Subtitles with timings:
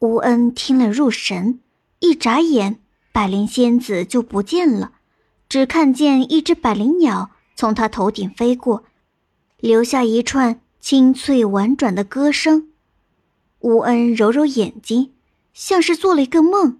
[0.00, 1.60] 吴恩听了入神，
[2.00, 2.80] 一眨眼，
[3.12, 4.92] 百灵仙子就不见了，
[5.48, 8.84] 只看见一只百灵鸟从他头顶飞过，
[9.58, 12.68] 留下一串清脆婉转的歌声。
[13.60, 15.12] 吴恩揉揉眼睛，
[15.54, 16.78] 像是做了一个梦。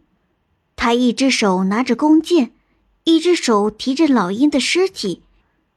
[0.76, 2.50] 他一只手拿着弓箭，
[3.04, 5.22] 一只手提着老鹰的尸体，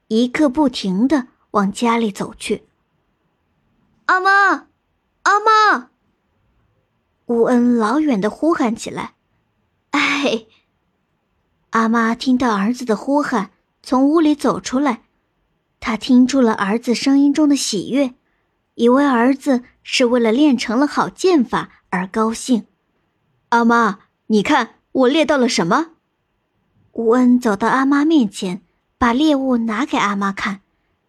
[0.08, 2.64] 一刻不停的往家里走去。
[4.08, 4.68] 阿妈，
[5.22, 5.92] 阿妈！
[7.28, 9.14] 乌恩老远的呼喊起来
[9.92, 10.46] ：“哎！”
[11.72, 13.52] 阿妈听到儿子的呼喊，
[13.84, 15.04] 从屋里走出来。
[15.80, 18.14] 她听出了儿子声音中的喜悦，
[18.76, 22.66] 以为儿子是为了练成了好剑法而高兴。
[23.50, 25.92] 阿妈，你看我猎到了什么？
[26.94, 28.62] 乌恩走到阿妈面前，
[28.98, 30.62] 把猎物拿给阿妈看，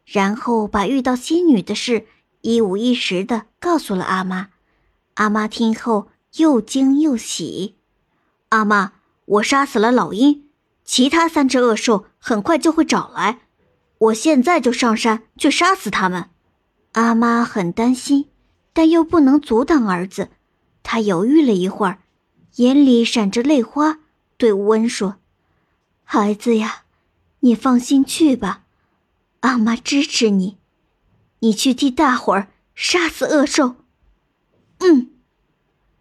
[0.05, 2.07] 然后把遇到仙女的事
[2.41, 4.49] 一五一十的告诉了阿妈。
[5.19, 7.75] 阿妈听后又惊又喜。
[8.51, 8.93] 阿妈，
[9.25, 10.49] 我杀死了老鹰，
[10.85, 13.41] 其他三只恶兽很快就会找来，
[13.99, 16.31] 我现在就上山去杀死他们。
[16.93, 18.29] 阿妈很担心，
[18.73, 20.31] 但又不能阻挡儿子。
[20.85, 21.99] 她犹豫了一会儿，
[22.55, 23.99] 眼里闪着泪花，
[24.37, 25.17] 对乌恩说
[26.05, 26.85] ：“孩子呀，
[27.41, 28.63] 你放心去吧，
[29.41, 30.59] 阿妈支持你，
[31.41, 33.75] 你去替大伙儿杀死恶兽。”
[34.79, 35.11] 嗯，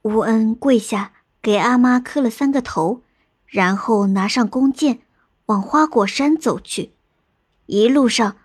[0.03, 3.02] 乌恩跪下给阿妈磕了三个头，
[3.45, 5.00] 然后拿上弓箭，
[5.47, 6.94] 往花果山走去。
[7.66, 8.38] 一路上，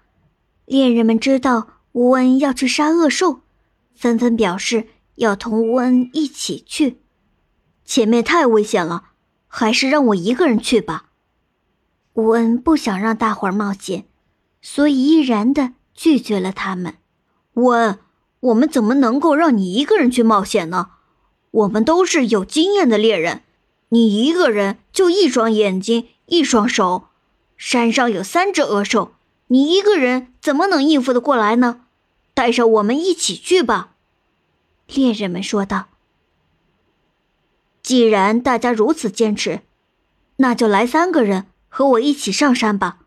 [0.65, 3.43] 猎人们知道乌恩要去杀恶兽，
[3.95, 7.03] 纷纷表示要同乌恩一起去。
[7.85, 9.11] 前面太危险了，
[9.47, 11.11] 还是让我一个人去吧。
[12.15, 14.07] 乌恩不想让大伙儿冒险，
[14.61, 16.95] 所以毅然的拒绝了他们。
[17.55, 17.99] 乌恩。
[18.43, 20.91] 我们怎么能够让你一个人去冒险呢？
[21.53, 23.43] 我们都是有经验的猎人，
[23.91, 27.05] 你一个人就一双眼睛，一双手，
[27.57, 29.13] 山上有三只恶兽，
[29.47, 31.83] 你一个人怎么能应付得过来呢？
[32.35, 33.93] 带上我们一起去吧。”
[34.93, 35.89] 猎人们说道。
[37.81, 39.61] “既然大家如此坚持，
[40.37, 42.99] 那就来三个人和我一起上山吧。”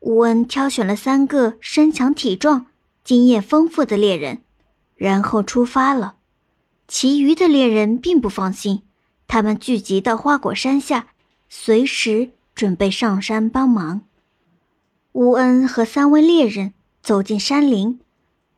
[0.00, 2.66] 乌恩挑选了三个身强体壮。
[3.04, 4.40] 经验丰富的猎人，
[4.96, 6.14] 然后出发了。
[6.88, 8.82] 其余的猎人并不放心，
[9.28, 11.08] 他们聚集到花果山下，
[11.50, 14.02] 随时准备上山帮忙。
[15.12, 16.72] 乌恩和三位猎人
[17.02, 18.00] 走进山林，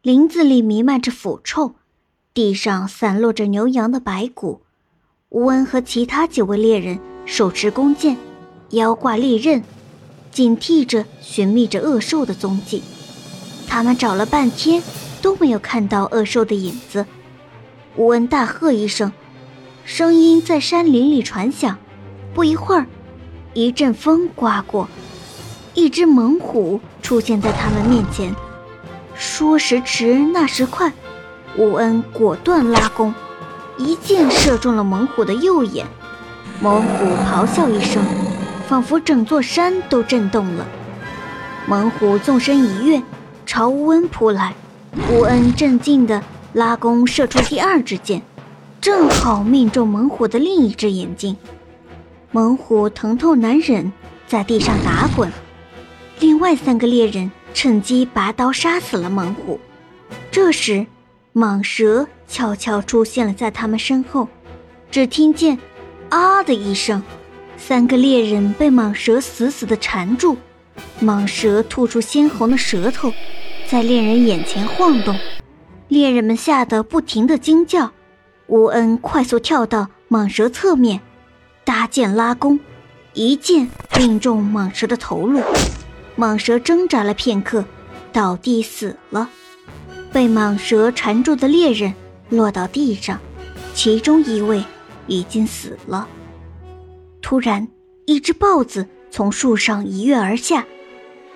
[0.00, 1.74] 林子里弥漫着腐臭，
[2.32, 4.62] 地上散落着牛羊的白骨。
[5.30, 8.16] 乌恩和其他几位猎人手持弓箭，
[8.70, 9.64] 腰挂利刃，
[10.30, 12.82] 警惕着寻觅着恶兽的踪迹。
[13.68, 14.82] 他们找了半天，
[15.20, 17.04] 都没有看到恶兽的影子。
[17.96, 19.12] 吴恩大喝一声，
[19.84, 21.76] 声音在山林里传响。
[22.34, 22.86] 不一会儿，
[23.54, 24.88] 一阵风刮过，
[25.74, 28.34] 一只猛虎出现在他们面前。
[29.14, 30.92] 说时迟，那时快，
[31.56, 33.14] 吴恩果断拉弓，
[33.78, 35.86] 一箭射中了猛虎的右眼。
[36.60, 38.02] 猛虎咆哮一声，
[38.68, 40.66] 仿佛整座山都震动了。
[41.66, 43.02] 猛虎纵身一跃。
[43.46, 44.52] 朝乌恩扑来，
[45.08, 46.20] 乌恩镇静地
[46.52, 48.20] 拉弓射出第二支箭，
[48.80, 51.36] 正好命中猛虎的另一只眼睛。
[52.32, 53.92] 猛虎疼痛难忍，
[54.26, 55.32] 在地上打滚。
[56.18, 59.60] 另外三个猎人趁机拔刀杀死了猛虎。
[60.32, 60.84] 这时，
[61.32, 64.26] 蟒蛇悄悄出现了在他们身后，
[64.90, 65.56] 只听见
[66.10, 67.00] “啊”的一声，
[67.56, 70.36] 三个猎人被蟒蛇死死地缠住。
[71.00, 73.12] 蟒蛇吐出鲜红的舌头，
[73.66, 75.18] 在猎人眼前晃动，
[75.88, 77.92] 猎人们吓得不停地惊叫。
[78.48, 81.00] 乌恩快速跳到蟒蛇侧面，
[81.64, 82.58] 搭箭拉弓，
[83.12, 85.40] 一箭命中蟒蛇的头颅。
[86.16, 87.64] 蟒蛇挣扎了片刻，
[88.12, 89.28] 倒地死了。
[90.12, 91.92] 被蟒蛇缠住的猎人
[92.30, 93.20] 落到地上，
[93.74, 94.64] 其中一位
[95.06, 96.08] 已经死了。
[97.20, 97.68] 突然，
[98.06, 98.86] 一只豹子。
[99.16, 100.66] 从树上一跃而下，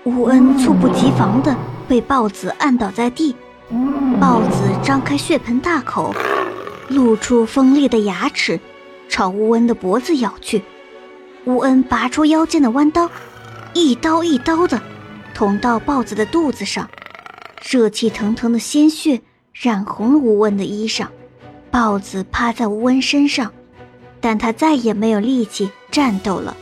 [0.05, 1.57] 乌恩猝不及防地
[1.89, 3.35] 被豹子按倒在地。
[4.21, 6.15] 豹子张开血盆大口，
[6.89, 8.61] 露出锋利的牙齿，
[9.09, 10.63] 朝乌恩的脖子咬去。
[11.47, 13.11] 乌恩拔出腰间的弯刀，
[13.73, 14.79] 一刀一刀地
[15.33, 16.87] 捅到豹子的肚子上，
[17.67, 19.23] 热气腾腾的鲜血
[19.55, 21.07] 染红了乌恩的衣裳。
[21.71, 23.51] 豹子趴在乌恩身上，
[24.21, 26.55] 但他再也没有力气战斗了。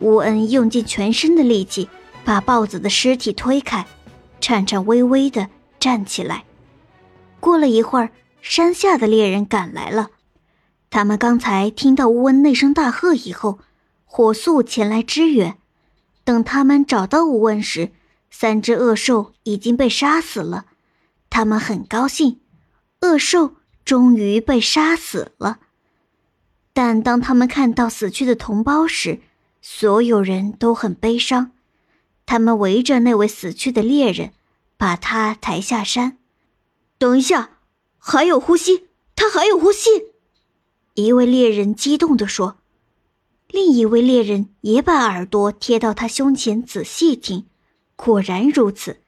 [0.00, 1.88] 乌恩用尽全身的力气
[2.24, 3.86] 把豹子的尸体推开，
[4.40, 5.48] 颤颤巍巍地
[5.80, 6.44] 站起来。
[7.40, 8.10] 过了一会儿，
[8.40, 10.10] 山下的猎人赶来了，
[10.90, 13.58] 他们刚才听到乌恩那声大喝以后，
[14.04, 15.58] 火速前来支援。
[16.24, 17.92] 等他们找到乌恩时，
[18.30, 20.66] 三只恶兽已经被杀死了。
[21.30, 22.40] 他们很高兴，
[23.00, 23.54] 恶兽
[23.84, 25.58] 终于被杀死了。
[26.72, 29.20] 但当他们看到死去的同胞时，
[29.70, 31.52] 所有人都很悲伤。
[32.24, 34.32] 他们围着那位死去的猎人，
[34.78, 36.16] 把他抬下山。
[36.96, 37.58] 等一下，
[37.98, 39.90] 还有呼吸，他还有呼吸！
[40.94, 42.56] 一位猎人激动地说。
[43.48, 47.46] 另一位猎人也把耳朵贴到他胸前，仔细听。
[47.94, 49.02] 果然如此，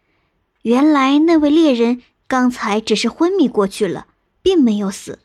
[0.63, 4.09] 原来那位猎人刚才只是昏迷过去了，
[4.43, 5.21] 并没有死。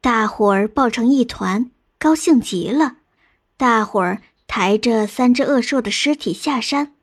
[0.00, 2.98] 大伙儿抱成一团，高兴极了。
[3.56, 6.97] 大伙儿抬着三只恶兽的尸体下山。